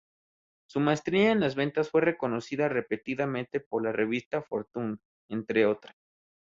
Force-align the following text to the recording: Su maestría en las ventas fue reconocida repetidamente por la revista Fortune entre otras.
Su 0.67 0.79
maestría 0.79 1.31
en 1.31 1.39
las 1.39 1.53
ventas 1.53 1.91
fue 1.91 2.01
reconocida 2.01 2.67
repetidamente 2.67 3.59
por 3.59 3.83
la 3.83 3.91
revista 3.91 4.41
Fortune 4.41 4.97
entre 5.29 5.67
otras. 5.67 5.95